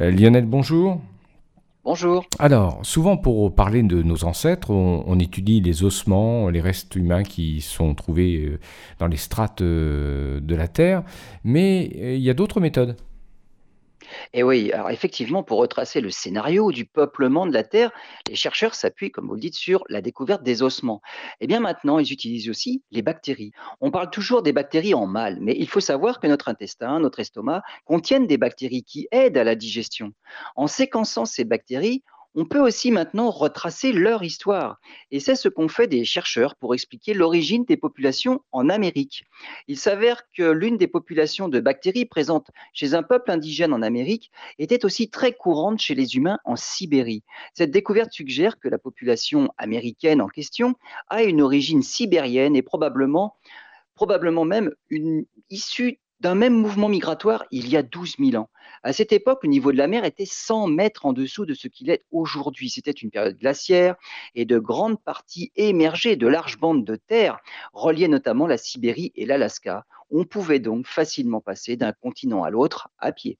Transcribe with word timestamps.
Euh, 0.00 0.10
Lionel, 0.10 0.46
bonjour. 0.46 0.98
Bonjour. 1.84 2.24
Alors, 2.38 2.80
souvent 2.82 3.18
pour 3.18 3.54
parler 3.54 3.82
de 3.82 4.02
nos 4.02 4.24
ancêtres, 4.24 4.70
on, 4.70 5.18
étudie 5.18 5.60
les 5.60 5.82
ossements, 5.82 6.48
les 6.48 6.60
restes 6.60 6.94
humains 6.96 7.22
qui 7.22 7.60
sont 7.60 7.94
trouvés 7.94 8.36
euh, 8.36 8.60
dans 8.98 9.08
les 9.08 9.18
strates 9.18 9.60
euh, 9.60 10.40
de 10.40 10.54
la 10.54 10.68
Terre, 10.68 11.02
mais 11.44 11.84
il 11.84 12.20
y 12.20 12.30
a 12.30 12.34
d'autres 12.34 12.60
méthodes. 12.60 12.96
Et 14.32 14.44
oui, 14.44 14.70
alors 14.72 14.90
effectivement, 14.90 15.42
pour 15.42 15.58
retracer 15.58 16.00
le 16.00 16.10
scénario 16.10 16.70
du 16.70 16.84
peuplement 16.84 17.46
de 17.46 17.52
la 17.52 17.64
Terre, 17.64 17.90
les 18.28 18.36
chercheurs 18.36 18.76
s'appuient, 18.76 19.10
comme 19.10 19.26
vous 19.26 19.34
le 19.34 19.40
dites, 19.40 19.56
sur 19.56 19.82
la 19.88 20.02
découverte 20.02 20.44
des 20.44 20.62
ossements. 20.62 21.02
Et 21.40 21.48
bien 21.48 21.58
maintenant, 21.58 21.98
ils 21.98 22.12
utilisent 22.12 22.48
aussi 22.48 22.84
les 22.92 23.02
bactéries. 23.02 23.50
On 23.80 23.90
parle 23.90 24.08
toujours 24.10 24.42
des 24.42 24.52
bactéries 24.52 24.94
en 24.94 25.06
mal, 25.06 25.38
mais 25.40 25.56
il 25.58 25.68
faut 25.68 25.80
savoir 25.80 26.20
que 26.20 26.28
notre 26.28 26.48
intestin, 26.48 27.00
notre 27.00 27.18
estomac 27.18 27.62
contiennent 27.84 28.28
des 28.28 28.38
bactéries 28.38 28.84
qui 28.84 29.08
aident 29.10 29.36
à 29.36 29.42
la 29.44 29.56
digestion. 29.56 30.12
En 30.54 30.68
séquençant 30.68 31.24
ces 31.24 31.44
bactéries, 31.44 32.04
on 32.34 32.44
peut 32.44 32.60
aussi 32.60 32.90
maintenant 32.90 33.30
retracer 33.30 33.92
leur 33.92 34.22
histoire. 34.22 34.80
Et 35.10 35.20
c'est 35.20 35.34
ce 35.34 35.48
qu'ont 35.48 35.68
fait 35.68 35.86
des 35.86 36.04
chercheurs 36.04 36.54
pour 36.56 36.74
expliquer 36.74 37.12
l'origine 37.12 37.64
des 37.64 37.76
populations 37.76 38.40
en 38.52 38.68
Amérique. 38.68 39.24
Il 39.66 39.76
s'avère 39.76 40.22
que 40.36 40.50
l'une 40.50 40.76
des 40.76 40.86
populations 40.86 41.48
de 41.48 41.60
bactéries 41.60 42.06
présentes 42.06 42.50
chez 42.72 42.94
un 42.94 43.02
peuple 43.02 43.30
indigène 43.30 43.72
en 43.72 43.82
Amérique 43.82 44.30
était 44.58 44.84
aussi 44.84 45.10
très 45.10 45.32
courante 45.32 45.80
chez 45.80 45.94
les 45.94 46.16
humains 46.16 46.38
en 46.44 46.56
Sibérie. 46.56 47.24
Cette 47.54 47.72
découverte 47.72 48.12
suggère 48.12 48.58
que 48.58 48.68
la 48.68 48.78
population 48.78 49.52
américaine 49.58 50.20
en 50.20 50.28
question 50.28 50.74
a 51.08 51.22
une 51.24 51.42
origine 51.42 51.82
sibérienne 51.82 52.54
et 52.54 52.62
probablement 52.62 53.36
probablement 53.94 54.46
même 54.46 54.72
une 54.88 55.26
issue 55.50 56.00
d'un 56.20 56.34
même 56.34 56.54
mouvement 56.54 56.88
migratoire 56.88 57.44
il 57.50 57.68
y 57.68 57.76
a 57.76 57.82
12 57.82 58.16
000 58.18 58.42
ans. 58.42 58.50
À 58.82 58.92
cette 58.92 59.12
époque, 59.12 59.40
le 59.42 59.48
niveau 59.48 59.72
de 59.72 59.76
la 59.78 59.86
mer 59.86 60.04
était 60.04 60.26
100 60.26 60.68
mètres 60.68 61.06
en 61.06 61.12
dessous 61.12 61.46
de 61.46 61.54
ce 61.54 61.68
qu'il 61.68 61.90
est 61.90 62.04
aujourd'hui. 62.10 62.70
C'était 62.70 62.90
une 62.90 63.10
période 63.10 63.38
glaciaire 63.38 63.96
et 64.34 64.44
de 64.44 64.58
grandes 64.58 65.02
parties 65.02 65.52
émergeaient 65.56 66.16
de 66.16 66.26
larges 66.26 66.58
bandes 66.58 66.84
de 66.84 66.96
terre 66.96 67.38
reliaient 67.72 68.08
notamment 68.08 68.46
la 68.46 68.58
Sibérie 68.58 69.12
et 69.16 69.26
l'Alaska. 69.26 69.84
On 70.10 70.24
pouvait 70.24 70.60
donc 70.60 70.86
facilement 70.86 71.40
passer 71.40 71.76
d'un 71.76 71.92
continent 71.92 72.42
à 72.44 72.50
l'autre 72.50 72.88
à 72.98 73.12
pied. 73.12 73.38